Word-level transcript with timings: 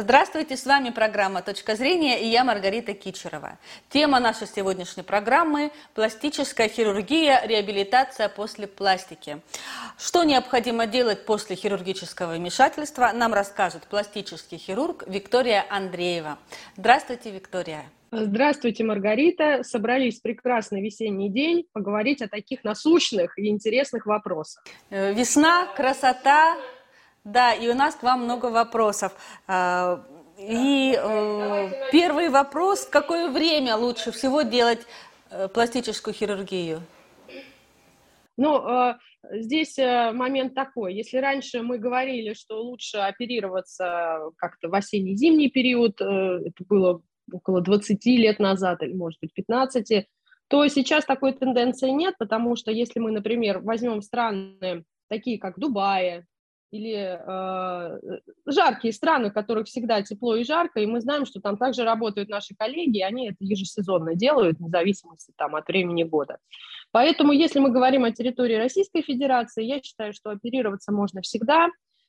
Здравствуйте, 0.00 0.56
с 0.56 0.64
вами 0.64 0.90
программа 0.90 1.42
«Точка 1.42 1.74
зрения» 1.74 2.22
и 2.22 2.28
я 2.28 2.44
Маргарита 2.44 2.94
Кичерова. 2.94 3.58
Тема 3.88 4.20
нашей 4.20 4.46
сегодняшней 4.46 5.02
программы– 5.02 5.72
пластическая 5.94 6.68
хирургия, 6.68 7.44
реабилитация 7.44 8.28
после 8.28 8.68
пластики. 8.68 9.40
Что 9.98 10.22
необходимо 10.22 10.86
делать 10.86 11.26
после 11.26 11.56
хирургического 11.56 12.34
вмешательства, 12.34 13.10
нам 13.12 13.34
расскажет 13.34 13.88
пластический 13.88 14.56
хирург 14.56 15.02
Виктория 15.08 15.66
Андреева. 15.68 16.38
Здравствуйте, 16.76 17.32
Виктория. 17.32 17.84
Здравствуйте, 18.10 18.84
Маргарита. 18.84 19.62
Собрались 19.62 20.20
в 20.20 20.22
прекрасный 20.22 20.80
весенний 20.80 21.28
день 21.28 21.66
поговорить 21.72 22.22
о 22.22 22.28
таких 22.28 22.64
насущных 22.64 23.38
и 23.38 23.48
интересных 23.48 24.06
вопросах. 24.06 24.64
Э, 24.88 25.12
весна, 25.12 25.66
красота, 25.76 26.56
да, 27.32 27.52
и 27.52 27.68
у 27.68 27.74
нас 27.74 27.94
к 27.94 28.02
вам 28.02 28.24
много 28.24 28.46
вопросов. 28.46 29.12
А, 29.46 30.04
и 30.38 30.96
э, 30.96 31.90
первый 31.92 32.28
вопрос, 32.28 32.86
в 32.86 32.90
какое 32.90 33.30
время 33.30 33.76
лучше 33.76 34.12
всего 34.12 34.42
делать 34.42 34.80
э, 35.30 35.48
пластическую 35.48 36.14
хирургию? 36.14 36.80
Ну, 38.36 38.68
э, 38.68 38.94
здесь 39.32 39.76
момент 39.78 40.54
такой. 40.54 40.94
Если 40.94 41.18
раньше 41.18 41.62
мы 41.62 41.78
говорили, 41.78 42.34
что 42.34 42.62
лучше 42.62 42.98
оперироваться 42.98 44.30
как-то 44.36 44.68
в 44.68 44.74
осенне-зимний 44.74 45.50
период, 45.50 46.00
это 46.00 46.64
было 46.68 47.02
около 47.32 47.60
20 47.60 48.06
лет 48.06 48.38
назад, 48.38 48.82
или, 48.82 48.94
может 48.94 49.18
быть, 49.20 49.34
15, 49.34 50.06
то 50.48 50.66
сейчас 50.68 51.04
такой 51.04 51.32
тенденции 51.32 51.90
нет, 51.90 52.14
потому 52.18 52.56
что 52.56 52.70
если 52.70 53.00
мы, 53.00 53.10
например, 53.10 53.58
возьмем 53.58 54.00
страны, 54.02 54.84
такие 55.08 55.38
как 55.38 55.58
Дубай, 55.58 56.24
или 56.70 57.18
э, 57.18 58.20
жаркие 58.46 58.92
страны, 58.92 59.30
в 59.30 59.34
которых 59.34 59.66
всегда 59.66 60.02
тепло 60.02 60.36
и 60.36 60.44
жарко, 60.44 60.80
и 60.80 60.86
мы 60.86 61.00
знаем, 61.00 61.24
что 61.24 61.40
там 61.40 61.56
также 61.56 61.84
работают 61.84 62.28
наши 62.28 62.54
коллеги, 62.54 62.98
и 62.98 63.02
они 63.02 63.28
это 63.28 63.36
ежесезонно 63.40 64.14
делают, 64.14 64.58
вне 64.58 64.68
зависимости 64.68 65.32
там, 65.36 65.56
от 65.56 65.66
времени 65.68 66.04
года. 66.04 66.38
Поэтому, 66.90 67.32
если 67.32 67.58
мы 67.58 67.70
говорим 67.70 68.04
о 68.04 68.12
территории 68.12 68.56
Российской 68.56 69.02
Федерации, 69.02 69.64
я 69.64 69.82
считаю, 69.82 70.12
что 70.12 70.30
оперироваться 70.30 70.92
можно 70.92 71.22
всегда. 71.22 71.68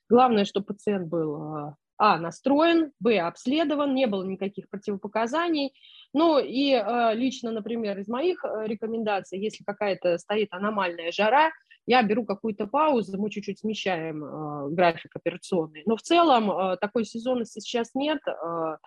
Главное, 0.09 0.45
чтобы 0.45 0.67
пациент 0.67 1.07
был 1.07 1.69
э, 1.69 1.73
а, 1.97 2.17
настроен, 2.17 2.91
б, 2.99 3.19
обследован, 3.19 3.93
не 3.93 4.07
было 4.07 4.23
никаких 4.23 4.69
противопоказаний. 4.69 5.73
Ну 6.13 6.39
и 6.39 6.73
э, 6.73 7.13
лично, 7.13 7.51
например, 7.51 7.99
из 7.99 8.07
моих 8.07 8.43
э, 8.43 8.65
рекомендаций, 8.65 9.39
если 9.39 9.63
какая-то 9.63 10.17
стоит 10.17 10.53
аномальная 10.53 11.11
жара, 11.11 11.51
я 11.89 12.03
беру 12.03 12.23
какую-то 12.23 12.67
паузу, 12.67 13.19
мы 13.19 13.31
чуть-чуть 13.31 13.59
смещаем 13.59 14.23
э, 14.23 14.69
график 14.69 15.15
операционный. 15.15 15.81
Но 15.87 15.97
в 15.97 16.03
целом 16.03 16.51
э, 16.51 16.77
такой 16.77 17.03
сезонности 17.03 17.59
сейчас 17.61 17.95
нет 17.95 18.19
э, 18.27 18.77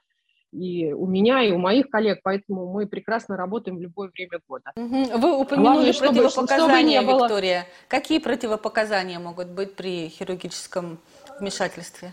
и 0.53 0.93
у 0.93 1.09
меня, 1.09 1.43
и 1.43 1.51
у 1.51 1.59
моих 1.59 1.91
коллег, 1.91 2.21
поэтому 2.23 2.73
мы 2.73 2.87
прекрасно 2.87 3.37
работаем 3.37 3.79
в 3.79 3.81
любое 3.81 4.09
время 4.11 4.39
года. 4.47 4.71
Вы 4.77 5.37
упомянули 5.37 5.91
Главное, 5.91 5.93
противопоказания, 5.95 7.01
чтобы, 7.01 7.13
было... 7.13 7.25
Виктория. 7.25 7.67
Какие 7.89 8.21
противопоказания 8.21 9.19
могут 9.19 9.49
быть 9.49 9.75
при 9.75 10.09
хирургическом 10.09 10.99
вмешательстве? 11.41 12.13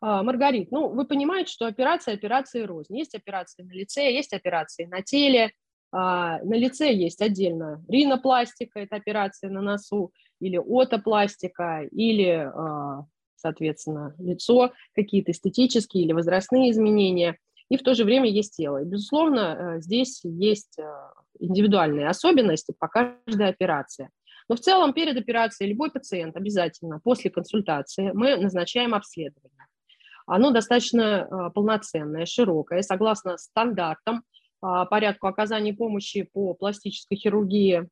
Маргарит, 0.00 0.70
ну, 0.70 0.88
вы 0.88 1.04
понимаете, 1.04 1.52
что 1.52 1.66
операция 1.66 2.14
операции 2.14 2.62
рознь. 2.62 2.96
Есть 2.96 3.14
операции 3.14 3.64
на 3.64 3.72
лице, 3.72 4.10
есть 4.12 4.32
операции 4.32 4.86
на 4.86 5.02
теле, 5.02 5.50
на 5.90 6.54
лице 6.54 6.92
есть 6.92 7.22
отдельно 7.22 7.82
ринопластика, 7.88 8.80
это 8.80 8.96
операция 8.96 9.50
на 9.50 9.62
носу, 9.62 10.12
или 10.40 10.58
отопластика, 10.58 11.82
или, 11.90 12.50
а, 12.54 13.04
соответственно, 13.36 14.14
лицо, 14.18 14.72
какие-то 14.94 15.32
эстетические 15.32 16.04
или 16.04 16.12
возрастные 16.12 16.70
изменения. 16.70 17.38
И 17.68 17.76
в 17.76 17.82
то 17.82 17.94
же 17.94 18.04
время 18.04 18.30
есть 18.30 18.56
тело. 18.56 18.82
И, 18.82 18.86
безусловно, 18.86 19.76
э, 19.78 19.80
здесь 19.80 20.20
есть 20.24 20.78
э, 20.78 20.82
индивидуальные 21.38 22.08
особенности 22.08 22.74
по 22.78 22.88
каждой 22.88 23.48
операции. 23.48 24.10
Но 24.48 24.56
в 24.56 24.60
целом 24.60 24.94
перед 24.94 25.16
операцией 25.18 25.70
любой 25.70 25.90
пациент 25.90 26.36
обязательно 26.36 27.00
после 27.00 27.30
консультации 27.30 28.10
мы 28.14 28.36
назначаем 28.36 28.94
обследование. 28.94 29.66
Оно 30.26 30.50
достаточно 30.50 31.28
э, 31.30 31.50
полноценное, 31.54 32.24
широкое, 32.24 32.80
согласно 32.82 33.36
стандартам 33.36 34.18
а, 34.18 34.22
порядку 34.60 35.26
оказания 35.26 35.74
помощи 35.74 36.22
по 36.22 36.54
пластической 36.54 37.16
хирургии. 37.16 37.88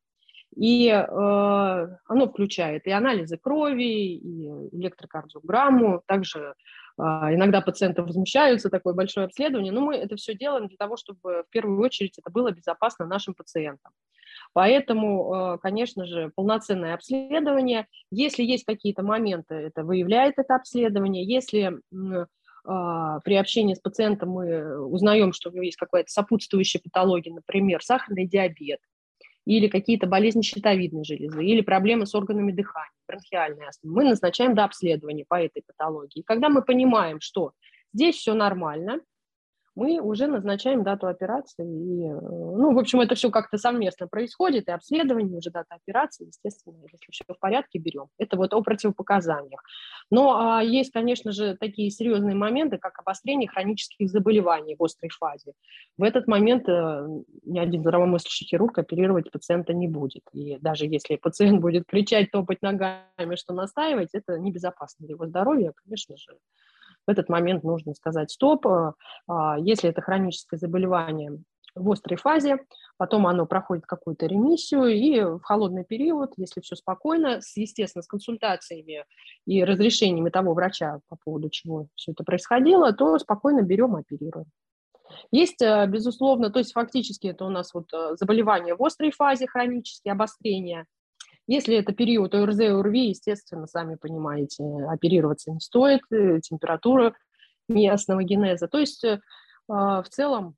И 0.54 0.88
э, 0.88 0.96
оно 1.04 2.28
включает 2.28 2.86
и 2.86 2.90
анализы 2.90 3.36
крови, 3.36 4.14
и 4.14 4.46
электрокардиограмму. 4.72 6.02
Также 6.06 6.54
э, 6.98 7.02
иногда 7.02 7.60
пациенты 7.60 8.02
возмущаются, 8.02 8.70
такое 8.70 8.94
большое 8.94 9.26
обследование. 9.26 9.72
Но 9.72 9.82
мы 9.82 9.96
это 9.96 10.16
все 10.16 10.34
делаем 10.34 10.68
для 10.68 10.78
того, 10.78 10.96
чтобы 10.96 11.44
в 11.46 11.50
первую 11.50 11.80
очередь 11.82 12.18
это 12.18 12.30
было 12.30 12.52
безопасно 12.52 13.04
нашим 13.06 13.34
пациентам. 13.34 13.92
Поэтому, 14.54 15.34
э, 15.34 15.58
конечно 15.58 16.06
же, 16.06 16.32
полноценное 16.34 16.94
обследование. 16.94 17.86
Если 18.10 18.42
есть 18.42 18.64
какие-то 18.64 19.02
моменты, 19.02 19.54
это 19.54 19.84
выявляет 19.84 20.38
это 20.38 20.54
обследование. 20.54 21.24
Если 21.24 21.80
при 22.66 23.34
общении 23.36 23.74
с 23.74 23.80
пациентом 23.80 24.30
мы 24.30 24.84
узнаем, 24.86 25.32
что 25.32 25.50
у 25.50 25.52
него 25.52 25.62
есть 25.62 25.76
какая-то 25.76 26.10
сопутствующая 26.10 26.80
патология, 26.82 27.32
например, 27.32 27.82
сахарный 27.82 28.26
диабет, 28.26 28.80
или 29.44 29.68
какие-то 29.68 30.06
болезни 30.08 30.42
щитовидной 30.42 31.04
железы, 31.04 31.44
или 31.44 31.60
проблемы 31.60 32.06
с 32.06 32.14
органами 32.14 32.50
дыхания, 32.50 32.90
бронхиальная 33.06 33.68
астма, 33.68 33.92
мы 33.92 34.04
назначаем 34.04 34.54
до 34.54 34.64
обследования 34.64 35.24
по 35.28 35.40
этой 35.40 35.62
патологии. 35.64 36.20
И 36.20 36.24
когда 36.24 36.48
мы 36.48 36.62
понимаем, 36.62 37.20
что 37.20 37.52
здесь 37.94 38.16
все 38.16 38.34
нормально, 38.34 39.00
мы 39.76 40.00
уже 40.00 40.26
назначаем 40.26 40.82
дату 40.82 41.06
операции. 41.06 41.64
И, 41.64 42.08
э, 42.08 42.18
ну, 42.18 42.74
в 42.74 42.78
общем, 42.78 43.00
это 43.00 43.14
все 43.14 43.30
как-то 43.30 43.58
совместно 43.58 44.08
происходит, 44.08 44.68
и 44.68 44.72
обследование, 44.72 45.36
уже 45.36 45.50
дата 45.50 45.74
операции, 45.74 46.26
естественно, 46.26 46.78
если 46.90 47.12
все 47.12 47.24
в 47.28 47.38
порядке, 47.38 47.78
берем. 47.78 48.06
Это 48.18 48.38
вот 48.38 48.54
о 48.54 48.62
противопоказаниях. 48.62 49.62
Но 50.10 50.38
а, 50.38 50.62
есть, 50.62 50.92
конечно 50.92 51.30
же, 51.30 51.56
такие 51.56 51.90
серьезные 51.90 52.34
моменты, 52.34 52.78
как 52.78 52.98
обострение 52.98 53.48
хронических 53.48 54.08
заболеваний 54.08 54.76
в 54.78 54.82
острой 54.82 55.10
фазе. 55.10 55.52
В 55.98 56.02
этот 56.02 56.26
момент 56.26 56.66
э, 56.68 57.06
ни 57.44 57.58
один 57.58 57.82
здравомыслящий 57.82 58.46
хирург 58.46 58.78
оперировать 58.78 59.30
пациента 59.30 59.74
не 59.74 59.88
будет. 59.88 60.22
И 60.32 60.56
даже 60.58 60.86
если 60.86 61.16
пациент 61.16 61.60
будет 61.60 61.84
кричать, 61.86 62.30
топать 62.30 62.62
ногами, 62.62 63.36
что 63.36 63.52
настаивать, 63.52 64.08
это 64.14 64.38
небезопасно 64.38 65.04
для 65.04 65.16
его 65.16 65.26
здоровья, 65.26 65.74
конечно 65.84 66.16
же 66.16 66.38
в 67.06 67.10
этот 67.10 67.28
момент 67.28 67.64
нужно 67.64 67.94
сказать 67.94 68.30
стоп. 68.30 68.66
Э, 68.66 68.92
а, 69.28 69.58
если 69.58 69.90
это 69.90 70.02
хроническое 70.02 70.58
заболевание 70.58 71.38
в 71.74 71.90
острой 71.90 72.16
фазе, 72.16 72.58
потом 72.96 73.26
оно 73.26 73.46
проходит 73.46 73.86
какую-то 73.86 74.26
ремиссию, 74.26 74.86
и 74.86 75.20
в 75.20 75.42
холодный 75.42 75.84
период, 75.84 76.32
если 76.36 76.60
все 76.60 76.74
спокойно, 76.74 77.40
с, 77.40 77.56
естественно, 77.56 78.02
с 78.02 78.06
консультациями 78.06 79.04
и 79.44 79.62
разрешениями 79.62 80.30
того 80.30 80.54
врача, 80.54 81.00
по 81.08 81.16
поводу 81.22 81.50
чего 81.50 81.88
все 81.94 82.12
это 82.12 82.24
происходило, 82.24 82.92
то 82.92 83.18
спокойно 83.18 83.62
берем, 83.62 83.94
оперируем. 83.94 84.46
Есть, 85.30 85.62
э, 85.62 85.86
безусловно, 85.86 86.50
то 86.50 86.58
есть 86.58 86.72
фактически 86.72 87.28
это 87.28 87.44
у 87.44 87.50
нас 87.50 87.72
вот 87.74 87.92
э, 87.92 88.16
заболевание 88.16 88.74
в 88.74 88.84
острой 88.84 89.12
фазе, 89.12 89.46
хронические 89.46 90.12
обострения, 90.12 90.86
если 91.46 91.76
это 91.76 91.92
период 91.92 92.34
ОРЗ 92.34 92.60
и 92.60 92.66
ОРВИ, 92.66 93.08
естественно, 93.08 93.66
сами 93.66 93.96
понимаете, 93.96 94.64
оперироваться 94.88 95.52
не 95.52 95.60
стоит, 95.60 96.00
э, 96.10 96.40
температура 96.40 97.14
местного 97.68 98.22
генеза. 98.22 98.68
То 98.68 98.78
есть 98.78 99.04
э, 99.04 99.20
а, 99.68 100.02
в 100.02 100.08
целом 100.08 100.56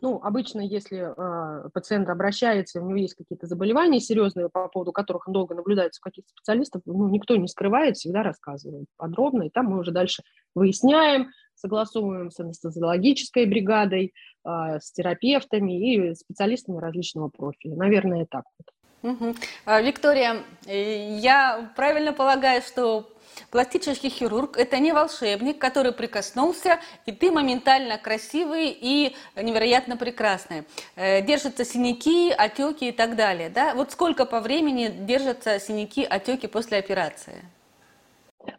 ну, 0.00 0.20
обычно, 0.22 0.60
если 0.60 1.14
э, 1.14 1.68
пациент 1.70 2.08
обращается, 2.08 2.80
у 2.80 2.88
него 2.88 2.96
есть 2.96 3.14
какие-то 3.14 3.46
заболевания 3.46 4.00
серьезные, 4.00 4.48
по 4.48 4.68
поводу 4.68 4.90
которых 4.90 5.28
он 5.28 5.34
долго 5.34 5.54
наблюдается 5.54 6.00
у 6.02 6.08
каких-то 6.08 6.30
специалистов, 6.30 6.82
ну, 6.86 7.08
никто 7.08 7.36
не 7.36 7.46
скрывает, 7.46 7.96
всегда 7.96 8.22
рассказывает 8.22 8.86
подробно, 8.96 9.44
и 9.44 9.50
там 9.50 9.66
мы 9.66 9.78
уже 9.78 9.90
дальше 9.90 10.22
выясняем, 10.54 11.28
согласовываем 11.54 12.30
с 12.30 12.40
анестезиологической 12.40 13.46
бригадой, 13.46 14.14
э, 14.44 14.78
с 14.80 14.92
терапевтами 14.92 15.94
и 15.94 16.14
специалистами 16.14 16.78
различного 16.78 17.28
профиля. 17.28 17.76
Наверное, 17.76 18.26
так 18.28 18.44
вот. 18.58 18.81
Угу. 19.02 19.34
Виктория, 19.82 20.44
э, 20.66 21.18
я 21.18 21.72
правильно 21.76 22.12
полагаю, 22.12 22.62
что 22.62 23.08
пластический 23.50 24.10
хирург– 24.10 24.56
это 24.58 24.78
не 24.78 24.92
волшебник, 24.92 25.58
который 25.58 25.92
прикоснулся, 25.92 26.80
и 27.06 27.12
ты 27.12 27.30
моментально 27.30 27.98
красивый 27.98 28.76
и 28.80 29.14
невероятно 29.36 29.96
прекрасный. 29.96 30.64
Э, 30.96 31.20
держатся 31.22 31.64
синяки, 31.64 32.30
отеки 32.30 32.88
и 32.88 32.92
так 32.92 33.16
далее. 33.16 33.50
Да? 33.50 33.74
Вот 33.74 33.92
сколько 33.92 34.24
по 34.24 34.40
времени 34.40 34.88
держатся 34.88 35.58
синяки, 35.58 36.04
отеки 36.04 36.46
после 36.46 36.78
операции? 36.78 37.44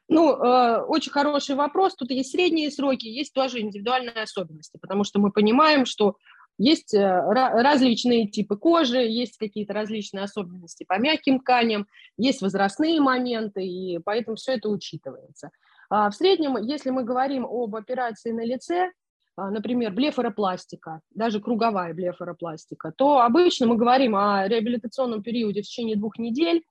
Ну, 0.07 0.31
э, 0.31 0.81
очень 0.87 1.11
хороший 1.11 1.55
вопрос. 1.55 1.95
Тут 1.95 2.11
есть 2.11 2.31
средние 2.31 2.69
сроки, 2.71 3.07
есть 3.07 3.33
тоже 3.33 3.61
индивидуальные 3.61 4.23
особенности, 4.23 4.77
потому 4.77 5.03
что 5.03 5.19
мы 5.19 5.31
понимаем, 5.31 5.85
что 5.85 6.17
есть 6.57 6.93
э, 6.93 6.99
различные 6.99 8.27
типы 8.27 8.57
кожи, 8.57 8.97
есть 8.97 9.37
какие-то 9.37 9.73
различные 9.73 10.23
особенности 10.23 10.85
по 10.87 10.99
мягким 10.99 11.39
тканям, 11.39 11.87
есть 12.17 12.41
возрастные 12.41 13.01
моменты, 13.01 13.65
и 13.65 13.99
поэтому 13.99 14.35
все 14.35 14.53
это 14.53 14.69
учитывается. 14.69 15.51
А 15.89 16.09
в 16.09 16.15
среднем, 16.15 16.57
если 16.57 16.89
мы 16.89 17.03
говорим 17.03 17.45
об 17.45 17.75
операции 17.75 18.31
на 18.31 18.45
лице, 18.45 18.91
а, 19.35 19.49
например, 19.49 19.91
блефаропластика, 19.91 21.01
даже 21.09 21.39
круговая 21.39 21.93
блефаропластика, 21.93 22.93
то 22.95 23.21
обычно 23.21 23.67
мы 23.67 23.77
говорим 23.77 24.15
о 24.15 24.47
реабилитационном 24.47 25.23
периоде 25.23 25.61
в 25.61 25.65
течение 25.65 25.95
двух 25.95 26.19
недель, 26.19 26.63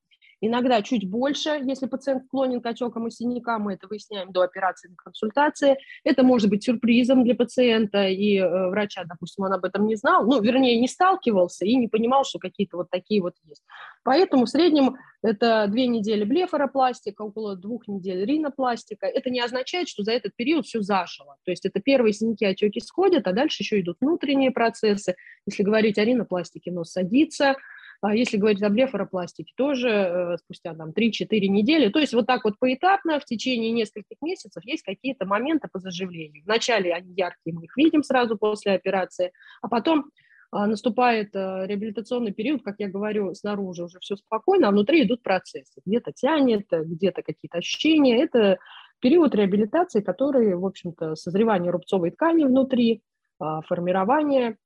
иногда 0.43 0.83
чуть 0.83 1.09
больше, 1.09 1.61
если 1.65 1.87
пациент 1.87 2.25
склонен 2.25 2.61
к 2.61 2.67
отекам 2.67 3.06
и 3.06 3.11
синякам, 3.11 3.62
мы 3.62 3.75
это 3.75 3.87
выясняем 3.87 4.33
до 4.33 4.43
операции, 4.43 4.89
до 4.89 4.97
консультации. 4.97 5.79
Это 6.05 6.25
может 6.25 6.50
быть 6.50 6.65
сюрпризом 6.65 7.25
для 7.25 7.37
пациента, 7.37 8.09
и 8.09 8.39
э, 8.39 8.69
врача, 8.69 9.05
допустим, 9.05 9.44
он 9.44 9.53
об 9.53 9.65
этом 9.65 9.87
не 9.87 9.94
знал, 9.94 10.27
ну, 10.27 10.43
вернее, 10.43 10.79
не 10.81 10.89
сталкивался 10.89 11.65
и 11.65 11.77
не 11.77 11.87
понимал, 11.87 12.25
что 12.25 12.41
какие-то 12.41 12.77
вот 12.77 12.91
такие 12.91 13.23
вот 13.23 13.35
есть. 13.44 13.62
Поэтому 14.03 14.44
в 14.44 14.49
среднем 14.49 14.97
это 15.23 15.67
две 15.69 15.87
недели 15.87 16.25
блефаропластика, 16.25 17.23
около 17.23 17.55
двух 17.55 17.87
недель 17.87 18.25
ринопластика. 18.25 19.06
Это 19.06 19.31
не 19.31 19.41
означает, 19.41 19.89
что 19.89 20.03
за 20.03 20.11
этот 20.11 20.35
период 20.35 20.67
все 20.67 20.83
зажило. 20.83 21.37
То 21.44 21.53
есть 21.53 21.65
это 21.65 21.81
первые 21.81 22.12
синяки, 22.12 22.44
отеки 22.44 22.81
сходят, 22.81 23.29
а 23.29 23.33
дальше 23.33 23.62
еще 23.62 23.81
идут 23.81 23.99
внутренние 24.00 24.50
процессы. 24.50 25.15
Если 25.47 25.62
говорить 25.62 25.99
о 25.99 26.05
ринопластике, 26.05 26.73
нос 26.73 26.91
садится– 26.91 27.55
если 28.11 28.37
говорить 28.37 28.63
о 28.63 28.69
блефаропластике, 28.69 29.53
тоже 29.57 29.89
э, 29.89 30.37
спустя 30.39 30.75
там 30.75 30.91
3-4 30.91 31.27
недели. 31.47 31.89
То 31.89 32.01
есть 32.01 32.13
вот 32.15 32.27
так 32.27 32.45
вот 32.45 32.59
поэтапно 32.59 33.21
в 33.21 33.25
течение 33.25 33.71
нескольких 33.71 34.17
месяцев 34.21 34.65
есть 34.65 34.83
какие-то 34.83 35.25
моменты 35.25 35.69
по 35.73 35.79
заживлению. 35.79 36.43
Вначале 36.45 36.93
они 36.93 37.15
яркие, 37.15 37.55
мы 37.55 37.65
их 37.65 37.77
видим 37.77 38.03
сразу 38.03 38.37
после 38.37 38.73
операции, 38.73 39.33
а 39.61 39.69
потом 39.69 40.11
а, 40.51 40.67
наступает 40.67 41.35
э, 41.37 41.67
реабилитационный 41.67 42.33
период, 42.33 42.63
как 42.63 42.75
я 42.79 42.89
говорю, 42.89 43.35
снаружи 43.35 43.85
уже 43.85 44.01
все 44.01 44.17
спокойно, 44.17 44.69
а 44.69 44.73
внутри 44.73 45.05
идут 45.05 45.23
процессы. 45.23 45.81
Где-то 45.87 46.13
тянет, 46.13 46.67
где-то 46.71 47.23
какие-то 47.23 47.59
ощущения. 47.59 48.23
Это 48.23 48.59
период 48.99 49.35
реабилитации, 49.35 50.01
который, 50.01 50.55
в 50.55 50.67
общем-то, 50.67 51.15
созревание 51.15 51.71
рубцовой 51.71 52.11
ткани 52.11 52.45
внутри, 52.45 53.03
а, 53.39 53.63
формирование 53.63 54.57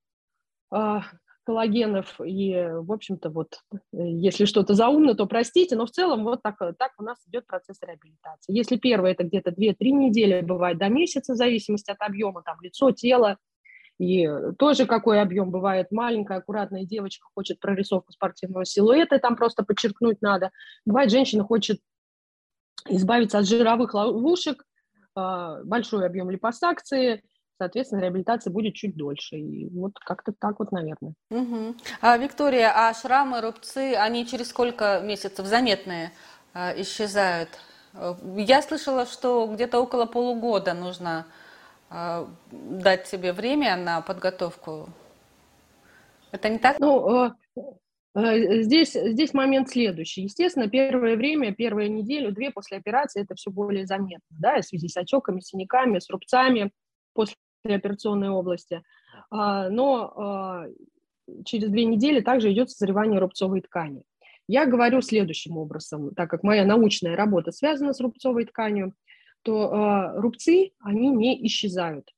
коллагенов, 1.47 2.21
и, 2.21 2.53
в 2.55 2.93
общем-то, 2.93 3.31
вот, 3.31 3.61
если 3.93 4.45
что-то 4.45 4.75
заумно, 4.75 5.15
то 5.15 5.27
простите, 5.27 5.77
но 5.77 5.87
в 5.87 5.91
целом 5.91 6.25
вот 6.25 6.43
так, 6.43 6.59
так 6.77 6.93
у 6.99 7.05
нас 7.05 7.19
идет 7.29 7.47
процесс 7.47 7.79
реабилитации. 7.81 8.53
Если 8.53 8.77
первое, 8.77 9.13
это 9.13 9.23
где-то 9.23 9.51
2-3 9.51 9.75
недели, 9.81 10.41
бывает 10.41 10.79
до 10.79 10.89
месяца, 10.89 11.35
в 11.35 11.37
зависимости 11.37 11.91
от 11.91 12.01
объема, 12.01 12.43
там, 12.43 12.57
лицо, 12.61 12.91
тело, 12.91 13.39
и 13.99 14.29
тоже 14.59 14.87
какой 14.87 15.23
объем 15.23 15.51
бывает. 15.51 15.93
Маленькая, 15.93 16.39
аккуратная 16.39 16.85
девочка 16.85 17.27
хочет 17.33 17.61
прорисовку 17.61 18.13
спортивного 18.13 18.65
силуэта, 18.65 19.21
там 19.21 19.37
просто 19.37 19.63
подчеркнуть 19.65 20.21
надо. 20.21 20.51
Бывает, 20.85 21.11
женщина 21.11 21.45
хочет 21.45 21.81
избавиться 22.89 23.39
от 23.39 23.47
жировых 23.47 23.95
ловушек, 23.95 24.65
а, 25.15 25.63
большой 25.63 26.07
объем 26.07 26.29
липосакции– 26.29 27.23
соответственно, 27.59 28.01
реабилитация 28.01 28.53
будет 28.53 28.75
чуть 28.75 28.97
дольше. 28.97 29.37
И 29.37 29.69
вот 29.71 29.99
как-то 29.99 30.33
так 30.39 30.59
вот, 30.59 30.73
наверное. 30.73 31.15
Угу. 31.31 31.75
А, 32.01 32.17
Виктория, 32.17 32.73
а 32.75 32.93
шрамы, 32.95 33.41
рубцы, 33.41 33.95
они 33.95 34.27
через 34.27 34.49
сколько 34.49 35.01
месяцев 35.01 35.47
заметные 35.47 36.13
а, 36.55 36.73
исчезают? 36.81 37.51
Я 38.37 38.63
слышала, 38.63 39.07
что 39.07 39.47
где-то 39.47 39.81
около 39.81 40.07
полугода 40.07 40.75
нужно 40.75 41.27
а, 41.89 42.29
дать 42.51 43.07
себе 43.07 43.33
время 43.33 43.77
на 43.77 44.01
подготовку. 44.01 44.89
Это 46.33 46.49
не 46.49 46.59
так? 46.59 46.79
Ну, 46.79 47.27
э, 47.27 47.31
э, 48.17 48.63
Здесь, 48.63 48.93
здесь 48.93 49.33
момент 49.33 49.71
следующий. 49.71 50.23
Естественно, 50.23 50.69
первое 50.69 51.17
время, 51.17 51.55
первую 51.55 51.91
неделю, 51.91 52.33
две 52.33 52.51
после 52.51 52.77
операции 52.79 53.23
это 53.23 53.35
все 53.35 53.51
более 53.51 53.87
заметно, 53.87 54.37
да, 54.39 54.61
в 54.61 54.65
связи 54.65 54.89
с 54.89 54.97
отеками, 54.97 55.41
синяками, 55.41 55.99
с 56.01 56.11
рубцами 56.11 56.73
после 57.15 57.37
операционной 57.75 58.29
области. 58.29 58.83
А, 59.31 59.69
но 59.69 60.13
а, 60.17 60.67
через 61.45 61.71
две 61.71 61.85
недели 61.85 62.21
также 62.21 62.53
идет 62.53 62.71
созревание 62.71 63.19
рубцовой 63.19 63.61
ткани. 63.61 64.03
Я 64.49 64.67
говорю 64.67 65.03
следующим 65.03 65.59
образом, 65.59 66.15
так 66.15 66.31
как 66.31 66.45
моя 66.45 66.65
научная 66.65 67.17
работа 67.17 67.51
связана 67.51 67.93
с 67.93 68.01
рубцовой 68.01 68.45
тканью, 68.45 68.95
то 69.43 70.15
э, 70.15 70.21
рубцы, 70.21 70.71
они 70.81 71.09
не 71.09 71.47
исчезают. 71.47 72.13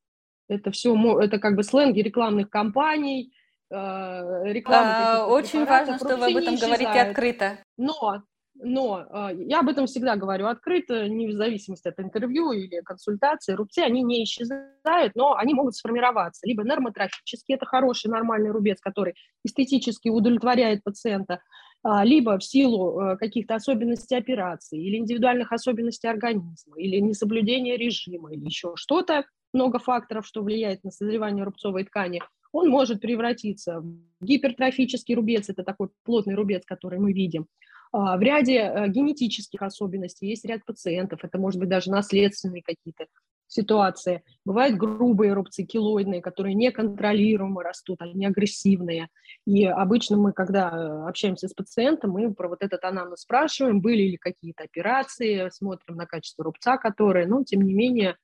Это 0.48 0.70
все, 0.70 0.94
это 1.20 1.38
как 1.38 1.56
бы 1.56 1.62
сленги 1.62 2.00
рекламных 2.00 2.50
кампаний, 2.50 3.32
э, 3.70 3.74
рекламы. 3.74 4.90
А, 4.90 5.26
очень 5.26 5.64
важно, 5.64 5.96
что 5.96 6.16
вы 6.16 6.26
об 6.26 6.36
этом 6.36 6.56
говорите 6.56 7.00
открыто. 7.00 7.58
Но 7.78 8.22
но 8.60 9.06
э, 9.08 9.37
я 9.46 9.60
об 9.60 9.69
этом 9.69 9.87
всегда 9.87 10.16
говорю 10.16 10.46
открыто, 10.46 11.08
не 11.08 11.28
в 11.28 11.32
зависимости 11.32 11.88
от 11.88 11.99
интервью 12.00 12.52
или 12.52 12.81
консультации. 12.81 13.52
Рубцы, 13.52 13.81
они 13.81 14.02
не 14.02 14.25
исчезают, 14.25 15.14
но 15.14 15.34
они 15.37 15.55
могут 15.55 15.76
сформироваться. 15.76 16.46
Либо 16.46 16.64
нормотрофически, 16.64 17.52
это 17.52 17.66
хороший 17.66 18.10
нормальный 18.10 18.50
рубец, 18.50 18.81
который 18.81 19.14
эстетически 19.44 20.08
удовлетворяет 20.08 20.82
пациента, 20.82 21.40
а, 21.82 22.05
либо 22.05 22.38
в 22.38 22.44
силу 22.44 23.00
э, 23.00 23.16
каких-то 23.16 23.55
особенностей 23.55 24.16
операции 24.16 24.82
или 24.82 24.96
индивидуальных 24.96 25.52
особенностей 25.52 26.08
организма, 26.08 26.76
или 26.76 26.99
несоблюдения 26.99 27.76
режима, 27.76 28.32
или 28.32 28.44
еще 28.44 28.72
что-то, 28.75 29.25
много 29.52 29.78
факторов, 29.78 30.26
что 30.26 30.43
влияет 30.43 30.84
на 30.84 30.90
созревание 30.90 31.44
рубцовой 31.44 31.84
ткани, 31.84 32.20
он 32.52 32.69
может 32.69 33.00
превратиться 33.00 33.81
в 33.81 34.25
гипертрофический 34.25 35.14
рубец, 35.14 35.49
это 35.49 35.62
такой 35.62 35.88
плотный 36.05 36.34
рубец, 36.34 36.64
который 36.66 36.99
мы 36.99 37.12
видим, 37.12 37.43
а, 37.43 37.77
в 37.93 38.20
ряде 38.20 38.58
э, 38.58 38.88
генетических 38.88 39.62
особенностей 39.62 40.26
есть 40.26 40.44
ряд 40.44 40.64
пациентов, 40.64 41.20
это 41.23 41.38
может 41.38 41.58
быть 41.58 41.69
даже 41.69 41.90
наследственные 41.90 42.62
какие-то 42.62 43.06
ситуации. 43.46 44.23
Бывают 44.44 44.76
грубые 44.76 45.32
рубцы, 45.32 45.64
килоидные, 45.64 46.20
которые 46.20 46.55
неконтролируемо 46.55 47.62
растут, 47.62 48.00
они 48.02 48.26
агрессивные. 48.26 49.08
И 49.46 49.64
обычно 49.64 50.19
мы, 50.19 50.32
когда 50.32 50.70
э, 50.70 51.08
общаемся 51.08 51.49
с 51.49 51.55
пациентом, 51.55 52.11
мы 52.12 52.32
про 52.35 52.49
вот 52.49 52.62
этот 52.62 52.85
анамнез 52.85 53.20
спрашиваем, 53.20 53.81
были 53.81 54.02
ли 54.02 54.17
какие-то 54.19 54.64
операции, 54.64 55.49
смотрим 55.50 55.96
на 55.96 56.06
качество 56.06 56.44
рубца, 56.44 56.76
которые, 56.76 57.26
но 57.26 57.43
тем 57.43 57.62
не 57.62 57.75
менее. 57.75 58.17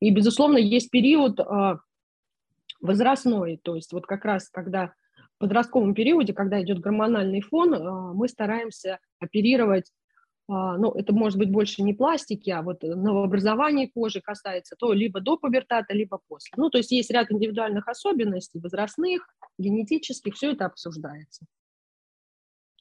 И, 0.00 0.10
безусловно, 0.10 0.56
есть 0.56 0.90
период 0.90 1.38
а, 1.38 1.78
возрастной, 2.80 3.60
то 3.62 3.76
есть 3.76 3.92
вот 3.92 4.06
как 4.06 4.24
раз 4.24 4.48
когда 4.48 4.92
подростковом 5.42 5.92
периоде, 5.92 6.32
когда 6.32 6.62
идет 6.62 6.78
гормональный 6.78 7.40
фон, 7.40 7.74
а, 7.74 8.12
мы 8.14 8.28
стараемся 8.28 9.00
оперировать, 9.18 9.90
а, 10.48 10.78
ну, 10.78 10.92
это 10.92 11.12
может 11.12 11.36
быть 11.36 11.50
больше 11.50 11.82
не 11.82 11.94
пластики, 11.94 12.50
а 12.50 12.62
вот 12.62 12.82
новообразование 12.82 13.90
кожи 13.92 14.20
касается, 14.20 14.76
то 14.78 14.92
либо 14.92 15.20
до 15.20 15.36
пубертата, 15.36 15.92
либо 15.94 16.20
после. 16.28 16.52
Ну, 16.56 16.70
то 16.70 16.78
есть 16.78 16.92
есть 16.92 17.10
ряд 17.10 17.32
индивидуальных 17.32 17.88
особенностей, 17.88 18.60
возрастных, 18.60 19.26
генетических, 19.58 20.34
все 20.34 20.52
это 20.52 20.66
обсуждается. 20.66 21.44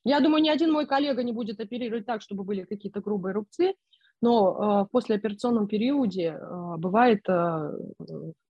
Я 0.03 0.19
думаю, 0.19 0.43
ни 0.43 0.49
один 0.49 0.71
мой 0.71 0.85
коллега 0.85 1.23
не 1.23 1.33
будет 1.33 1.59
оперировать 1.59 2.05
так, 2.05 2.21
чтобы 2.21 2.43
были 2.43 2.63
какие-то 2.63 3.01
грубые 3.01 3.33
рубцы, 3.33 3.73
но 4.21 4.51
э, 4.51 4.85
в 4.85 4.89
послеоперационном 4.91 5.67
периоде 5.67 6.37
э, 6.39 6.75
бывает, 6.77 7.27
э, 7.27 7.71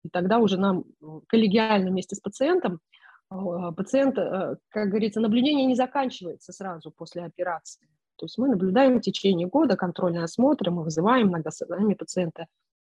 и 0.05 0.09
тогда 0.09 0.39
уже 0.39 0.59
нам 0.59 0.85
коллегиально 1.29 1.91
вместе 1.91 2.17
с 2.17 2.21
пациентом 2.21 2.81
пациент, 3.77 4.19
э, 4.19 4.57
как 4.71 4.89
говорится, 4.89 5.21
наблюдение 5.21 5.67
не 5.67 5.75
заканчивается 5.75 6.53
сразу 6.53 6.91
после 6.91 7.23
операции. 7.23 7.87
То 8.17 8.27
есть 8.27 8.37
мы 8.39 8.49
наблюдаем 8.49 8.99
в 8.99 9.03
течение 9.03 9.47
года 9.47 9.77
контрольные 9.77 10.25
осмотры, 10.25 10.71
мы 10.71 10.83
вызываем, 10.83 11.29
иногда 11.29 11.51
с 11.51 11.67
нами 11.67 11.95
пациенты 11.95 12.47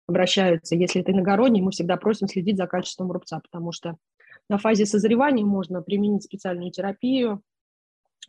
обращаются. 0.06 0.74
Если 0.74 1.02
это 1.02 1.12
иногородний, 1.12 1.60
мы 1.60 1.70
всегда 1.70 1.96
просим 1.96 2.28
следить 2.28 2.56
за 2.56 2.66
качеством 2.66 3.12
рубца, 3.12 3.40
потому 3.40 3.72
что 3.72 3.96
на 4.48 4.56
фазе 4.56 4.86
созревания 4.86 5.44
можно 5.44 5.82
применить 5.82 6.24
специальную 6.24 6.70
терапию, 6.70 7.42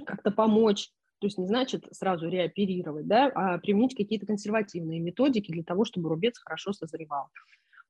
как-то 0.05 0.31
помочь, 0.31 0.89
то 1.19 1.27
есть 1.27 1.37
не 1.37 1.47
значит 1.47 1.85
сразу 1.91 2.27
реоперировать, 2.27 3.07
да, 3.07 3.31
а 3.33 3.57
применить 3.59 3.95
какие-то 3.95 4.25
консервативные 4.25 4.99
методики 4.99 5.51
для 5.51 5.63
того, 5.63 5.85
чтобы 5.85 6.09
рубец 6.09 6.37
хорошо 6.39 6.73
созревал. 6.73 7.27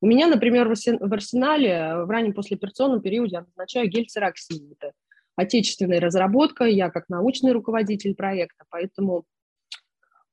У 0.01 0.07
меня, 0.07 0.27
например, 0.27 0.67
в 0.67 1.13
арсенале 1.13 1.69
э, 1.69 2.05
в 2.05 2.09
раннем 2.09 2.33
послеоперационном 2.33 3.01
периоде 3.01 3.33
я 3.33 3.41
назначаю 3.41 3.89
гель 3.89 4.07
цероксин. 4.07 4.73
Это 4.79 4.93
отечественная 5.35 5.99
разработка, 5.99 6.65
я 6.65 6.89
как 6.89 7.09
научный 7.09 7.51
руководитель 7.51 8.15
проекта, 8.15 8.63
поэтому, 8.69 9.25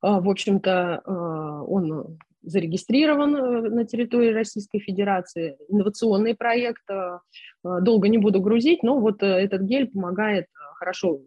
э, 0.03 0.09
в 0.09 0.29
общем-то, 0.29 1.03
э, 1.05 1.11
он 1.11 2.19
зарегистрирован 2.43 3.33
на 3.75 3.85
территории 3.85 4.33
Российской 4.33 4.79
Федерации. 4.79 5.57
Инновационный 5.69 6.37
проект, 6.37 6.85
долго 7.65 8.07
не 8.07 8.19
буду 8.19 8.41
грузить, 8.41 8.85
но 8.85 9.01
вот 9.01 9.21
этот 9.21 9.63
гель 9.63 9.89
помогает 9.89 10.47
хорошо 10.77 11.19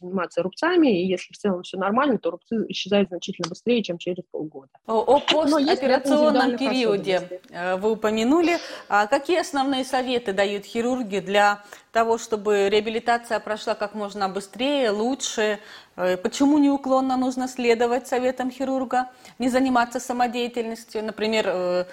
заниматься 0.00 0.42
рубцами, 0.42 1.02
и 1.02 1.06
если 1.06 1.32
в 1.32 1.38
целом 1.38 1.62
все 1.62 1.78
нормально, 1.78 2.18
то 2.18 2.30
рубцы 2.30 2.64
исчезают 2.68 3.08
значительно 3.08 3.48
быстрее, 3.48 3.82
чем 3.82 3.98
через 3.98 4.24
полгода. 4.30 4.68
О, 4.86 5.20
постоперационном 5.20 6.56
периоде 6.56 7.40
э, 7.50 7.76
вы 7.76 7.92
упомянули. 7.92 8.58
А 8.88 9.06
какие 9.06 9.40
основные 9.40 9.84
советы 9.84 10.32
дают 10.32 10.64
хирурги 10.64 11.18
для 11.20 11.62
того, 11.92 12.18
чтобы 12.18 12.68
реабилитация 12.68 13.40
прошла 13.40 13.74
как 13.74 13.94
можно 13.94 14.28
быстрее, 14.28 14.90
лучше? 14.90 15.58
Э, 15.96 16.16
почему 16.16 16.58
неуклонно 16.58 17.16
нужно 17.16 17.48
следовать 17.48 18.06
советам 18.06 18.50
хирурга, 18.50 19.10
не 19.38 19.48
заниматься 19.48 20.00
самодеятельностью? 20.00 21.04
Например, 21.04 21.44
э, 21.48 21.84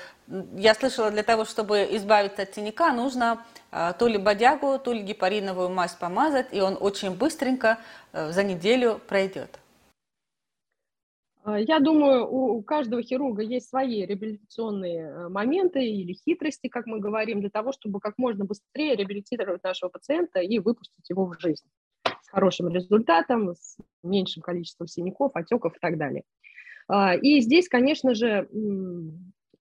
я 0.55 0.73
слышала, 0.75 1.11
для 1.11 1.23
того, 1.23 1.45
чтобы 1.45 1.87
избавиться 1.91 2.43
от 2.43 2.53
синяка, 2.53 2.91
нужно 2.91 3.43
то 3.71 4.07
ли 4.07 4.17
бодягу, 4.17 4.79
то 4.79 4.93
ли 4.93 5.01
гепариновую 5.01 5.69
мазь 5.69 5.95
помазать, 5.95 6.47
и 6.51 6.61
он 6.61 6.77
очень 6.79 7.15
быстренько 7.15 7.77
за 8.13 8.43
неделю 8.43 8.99
пройдет. 9.07 9.59
А, 11.47 11.57
я 11.57 11.79
думаю, 11.79 12.27
у 12.29 12.61
каждого 12.61 13.01
хирурга 13.01 13.41
есть 13.41 13.69
свои 13.69 14.05
реабилитационные 14.05 14.99
э, 14.99 15.29
моменты 15.29 15.81
или 15.81 16.11
хитрости, 16.11 16.67
как 16.67 16.87
мы 16.87 16.99
говорим, 16.99 17.39
для 17.39 17.49
того, 17.49 17.71
чтобы 17.71 18.01
как 18.01 18.17
можно 18.17 18.43
быстрее 18.43 18.97
реабилитировать 18.97 19.63
нашего 19.63 19.87
пациента 19.87 20.41
и 20.41 20.59
выпустить 20.59 21.09
его 21.09 21.25
в 21.25 21.39
жизнь 21.39 21.65
с 22.21 22.27
хорошим 22.27 22.67
результатом, 22.67 23.53
с 23.55 23.77
меньшим 24.03 24.43
количеством 24.43 24.87
синяков, 24.87 25.31
отеков 25.35 25.77
и 25.77 25.79
так 25.79 25.97
далее. 25.97 26.23
А, 26.89 27.15
и 27.15 27.39
здесь, 27.39 27.69
конечно 27.69 28.13
же, 28.13 28.27
э, 28.27 28.47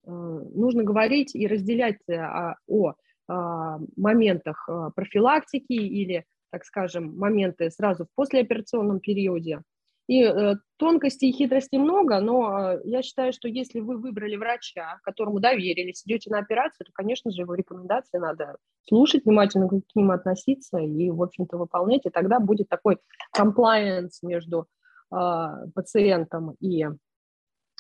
нужно 0.09 0.83
говорить 0.83 1.37
и 1.37 1.47
разделять 1.47 2.01
э, 2.09 2.17
о 2.17 2.95
моментах 3.29 4.69
профилактики 4.95 5.73
или, 5.73 6.25
так 6.51 6.65
скажем, 6.65 7.17
моменты 7.19 7.71
сразу 7.71 8.05
в 8.05 8.09
послеоперационном 8.15 9.01
периоде– 9.01 9.63
и 10.09 10.23
э, 10.23 10.55
тонкостей 10.77 11.31
и 11.31 11.33
хитростей 11.33 11.79
много, 11.79 12.21
но 12.21 12.75
э, 12.75 12.81
я 12.85 13.03
считаю, 13.03 13.33
что 13.33 13.49
если 13.49 13.81
вы 13.81 13.99
выбрали 13.99 14.37
врача, 14.37 15.01
которому 15.03 15.41
доверились, 15.41 16.03
идете 16.05 16.31
на 16.31 16.39
операцию, 16.39 16.87
то, 16.87 16.93
конечно 16.95 17.33
же, 17.33 17.43
его 17.43 17.55
рекомендации 17.55 18.19
надо 18.19 18.57
слушать, 18.83 19.25
внимательно 19.25 19.69
к 19.69 19.97
ним 19.97 20.13
относиться 20.13 20.79
и, 20.79 21.11
в 21.11 21.21
общем-то, 21.21 21.57
выполнять, 21.59 22.07
и 22.07 22.11
тогда 22.11 22.39
будет 22.39 22.69
такой 22.69 22.99
комплайенс 23.33 24.23
между 24.23 24.67
пациентом 25.09 26.57
и 26.59 26.85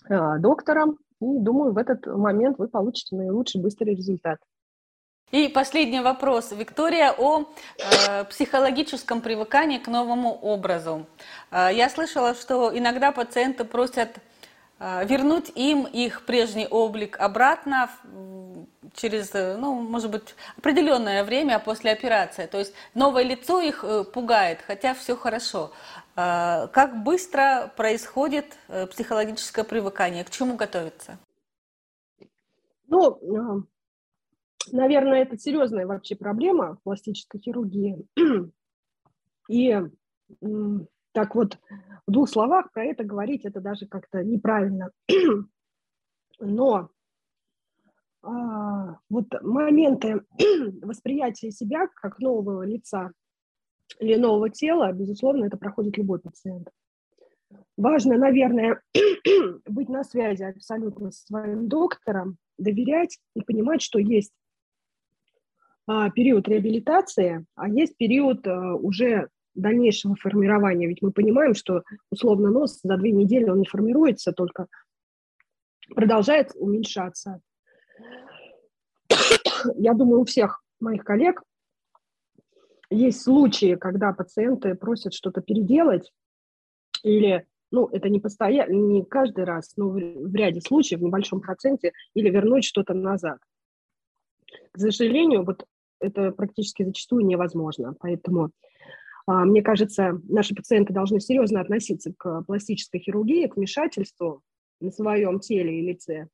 доктором, 0.08 0.98
и, 1.20 1.38
думаю, 1.40 1.72
в 1.72 1.76
этот 1.76 2.06
момент 2.06 2.58
вы 2.58 2.68
получите 2.68 3.16
наилучший 3.16 3.60
быстрый 3.60 3.96
результат. 3.96 4.38
И 5.32 5.48
последний 5.48 6.00
вопрос, 6.00 6.52
Виктория, 6.52 7.12
о 7.12 7.44
э, 7.78 8.24
психологическом 8.24 9.20
привыкании 9.20 9.78
к 9.78 9.88
новому 9.88 10.32
образу. 10.34 11.06
Э, 11.50 11.68
я 11.72 11.90
слышала, 11.90 12.34
что 12.34 12.76
иногда 12.76 13.10
пациенты 13.10 13.64
просят 13.64 14.18
э, 14.78 15.04
вернуть 15.04 15.50
им 15.56 15.84
их 15.84 16.24
прежний 16.26 16.68
облик 16.68 17.18
обратно 17.18 17.90
через, 18.96 19.34
э, 19.34 19.56
ну, 19.56 19.74
может 19.74 20.10
быть, 20.10 20.34
определенное 20.56 21.22
время 21.24 21.58
после 21.58 21.92
операции. 21.92 22.46
То 22.46 22.58
есть 22.58 22.74
новое 22.94 23.22
лицо 23.22 23.60
их 23.60 23.84
э, 23.84 24.04
пугает, 24.04 24.60
хотя 24.66 24.94
все 24.94 25.16
хорошо. 25.16 25.72
Э, 26.16 26.68
как 26.68 27.02
быстро 27.02 27.72
происходит 27.76 28.56
психологическое 28.90 29.64
привыкание? 29.64 30.24
К 30.24 30.30
чему 30.30 30.56
готовиться? 30.56 31.18
Ну, 32.88 33.66
наверное, 34.72 35.22
это 35.22 35.38
серьезная 35.38 35.86
вообще 35.86 36.16
проблема 36.16 36.78
пластической 36.84 37.40
хирургии. 37.40 38.06
И 39.48 39.80
так 41.12 41.34
вот 41.34 41.58
в 42.06 42.12
двух 42.12 42.28
словах 42.28 42.72
про 42.72 42.84
это 42.84 43.04
говорить, 43.04 43.44
это 43.44 43.60
даже 43.60 43.86
как-то 43.86 44.22
неправильно. 44.22 44.90
Но 46.40 46.90
а, 48.22 48.98
вот 49.08 49.26
моменты 49.42 50.22
восприятия 50.82 51.50
себя 51.50 51.86
как 51.94 52.18
нового 52.18 52.64
лица 52.64 53.12
или 54.00 54.16
нового 54.16 54.50
тела, 54.50 54.92
безусловно, 54.92 55.44
это 55.44 55.56
проходит 55.56 55.96
любой 55.96 56.18
пациент. 56.18 56.68
Важно, 57.76 58.16
наверное, 58.16 58.82
быть 59.66 59.88
на 59.88 60.02
связи 60.02 60.42
абсолютно 60.42 61.12
с 61.12 61.24
своим 61.24 61.68
доктором, 61.68 62.36
доверять 62.58 63.18
и 63.34 63.42
понимать, 63.42 63.82
что 63.82 63.98
есть 63.98 64.32
период 66.14 66.48
реабилитации, 66.48 67.46
а 67.54 67.68
есть 67.68 67.96
период 67.96 68.46
а, 68.46 68.74
уже 68.74 69.28
дальнейшего 69.54 70.16
формирования. 70.16 70.86
Ведь 70.86 71.02
мы 71.02 71.12
понимаем, 71.12 71.54
что 71.54 71.82
условно 72.10 72.50
нос 72.50 72.80
за 72.82 72.96
две 72.96 73.12
недели 73.12 73.48
он 73.48 73.60
не 73.60 73.66
формируется, 73.66 74.32
только 74.32 74.66
продолжает 75.94 76.52
уменьшаться. 76.54 77.40
Я 79.76 79.94
думаю, 79.94 80.20
у 80.20 80.24
всех 80.24 80.62
моих 80.80 81.04
коллег 81.04 81.42
есть 82.90 83.22
случаи, 83.22 83.76
когда 83.76 84.12
пациенты 84.12 84.74
просят 84.74 85.14
что-то 85.14 85.40
переделать, 85.40 86.12
или, 87.02 87.46
ну, 87.70 87.86
это 87.86 88.08
не 88.08 88.20
постоянно, 88.20 88.72
не 88.72 89.04
каждый 89.04 89.44
раз, 89.44 89.76
но 89.76 89.88
в 89.88 90.34
ряде 90.34 90.60
случаев, 90.60 91.00
в 91.00 91.04
небольшом 91.04 91.40
проценте, 91.40 91.92
или 92.14 92.30
вернуть 92.30 92.64
что-то 92.64 92.94
назад. 92.94 93.38
К 94.72 94.78
сожалению, 94.78 95.44
вот 95.44 95.66
это 96.00 96.32
практически 96.32 96.84
зачастую 96.84 97.24
невозможно. 97.26 97.94
Поэтому, 98.00 98.50
а, 99.26 99.44
мне 99.44 99.62
кажется, 99.62 100.20
наши 100.28 100.54
пациенты 100.54 100.92
должны 100.92 101.20
серьезно 101.20 101.60
относиться 101.60 102.12
к 102.16 102.42
пластической 102.42 103.00
хирургии, 103.00 103.46
к 103.46 103.56
вмешательству 103.56 104.42
на 104.80 104.90
своем 104.90 105.40
теле 105.40 105.80
и 105.80 105.86
лице 105.86 106.28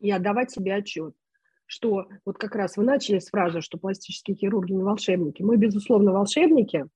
и 0.00 0.10
отдавать 0.10 0.50
себе 0.50 0.74
отчет, 0.74 1.14
что 1.66 2.08
вот 2.24 2.38
как 2.38 2.54
раз 2.54 2.76
вы 2.76 2.84
начали 2.84 3.18
с 3.18 3.28
фразы, 3.28 3.60
что 3.60 3.78
пластические 3.78 4.36
хирурги 4.36 4.72
не 4.72 4.82
волшебники. 4.82 5.42
Мы, 5.42 5.56
безусловно, 5.56 6.12
волшебники, 6.12 6.86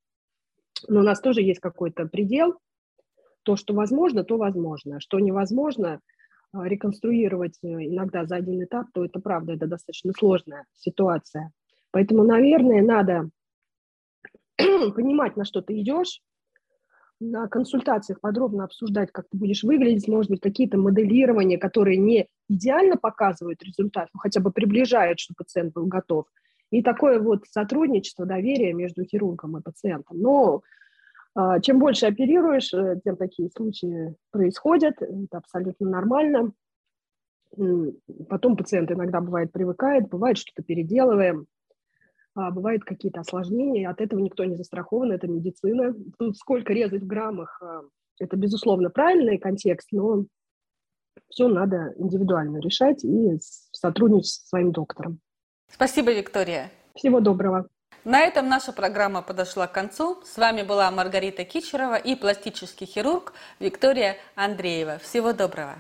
но 0.89 1.01
у 1.01 1.03
нас 1.03 1.21
тоже 1.21 1.43
есть 1.43 1.61
какой-то 1.61 2.07
предел. 2.07 2.59
То, 3.43 3.57
что 3.57 3.75
возможно, 3.75 4.25
то 4.25 4.39
возможно. 4.39 5.01
Что 5.01 5.21
невозможно, 5.21 6.01
а, 6.53 6.67
реконструировать 6.67 7.59
э, 7.63 7.67
иногда 7.67 8.25
за 8.25 8.37
один 8.37 8.65
этап, 8.65 8.87
то 8.93 9.05
это 9.05 9.21
правда, 9.21 9.53
это 9.53 9.67
достаточно 9.67 10.13
сложная 10.17 10.65
ситуация. 10.73 11.53
Поэтому, 11.95 12.25
наверное, 12.25 12.83
надо 12.83 13.31
понимать, 14.59 15.37
на 15.37 15.45
что 15.45 15.63
ты 15.63 15.81
идешь, 15.81 16.21
на 17.21 17.47
консультациях 17.47 18.21
подробно 18.21 18.65
обсуждать, 18.65 19.13
как 19.13 19.29
ты 19.31 19.39
будешь 19.39 19.63
выглядеть, 19.63 20.09
может 20.09 20.29
быть, 20.29 20.41
какие-то 20.41 20.77
моделирования, 20.77 21.57
которые 21.57 21.99
не 21.99 22.27
идеально 22.49 22.97
показывают 22.97 23.63
результат, 23.63 24.09
но 24.13 24.19
хотя 24.19 24.41
бы 24.41 24.51
приближают, 24.51 25.21
что 25.21 25.35
пациент 25.37 25.73
был 25.73 25.87
готов. 25.87 26.27
И 26.73 26.83
такое 26.83 27.21
вот 27.21 27.45
сотрудничество, 27.49 28.27
доверие 28.27 28.73
между 28.73 29.05
хирургом 29.05 29.57
и 29.57 29.63
пациентом. 29.63 30.19
Но 30.21 30.63
а, 31.37 31.61
чем 31.61 31.79
больше 31.79 32.07
оперируешь, 32.07 32.75
э, 32.75 32.99
тем 33.05 33.17
такие 33.17 33.51
случаи 33.51 34.17
происходят, 34.33 35.01
это 35.01 35.39
абсолютно 35.39 35.89
нормально. 35.89 36.53
Потом 38.29 38.57
пациент 38.57 38.91
иногда 38.91 39.21
бывает 39.21 39.53
привыкает, 39.53 40.09
бывает 40.09 40.39
что-то 40.39 40.65
переделываем, 40.65 41.47
а, 42.35 42.51
бывают 42.51 42.85
какие-то 42.85 43.21
осложнения, 43.21 43.89
от 43.89 44.01
этого 44.01 44.21
никто 44.21 44.45
не 44.45 44.57
застрахован, 44.57 45.13
это 45.13 45.29
медицина. 45.29 45.95
Тут 46.19 46.37
сколько 46.37 46.73
резать 46.73 47.03
в 47.03 47.07
граммах, 47.07 47.61
а, 47.63 47.83
это, 48.19 48.37
безусловно, 48.37 48.91
правильный 48.91 49.39
контекст, 49.39 49.89
но 49.93 50.25
все 51.29 51.49
надо 51.49 51.95
индивидуально 51.97 52.59
решать 52.59 53.05
и 53.05 53.39
сотрудничать 53.73 54.33
со 54.33 54.49
своим 54.49 54.73
доктором. 54.73 55.21
Спасибо, 55.69 56.13
Виктория. 56.13 56.71
Всего 56.95 57.21
доброго. 57.21 57.69
На 58.05 58.21
этом 58.21 58.49
наша 58.49 58.73
программа 58.73 59.23
подошла 59.23 59.67
к 59.67 59.73
концу. 59.73 60.21
С 60.25 60.37
вами 60.37 60.63
была 60.63 60.91
Маргарита 60.91 61.45
Кичерова 61.45 61.97
и 61.97 62.15
пластический 62.15 62.87
хирург 62.87 63.33
Виктория 63.61 64.17
Андреева. 64.35 64.99
Всего 64.99 65.33
доброго. 65.33 65.77